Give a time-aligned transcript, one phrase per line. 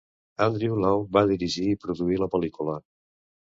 [0.45, 2.81] Andrew Lau va dirigir i produir la pel·lícula.